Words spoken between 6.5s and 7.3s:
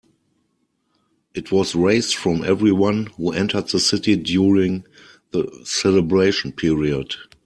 period.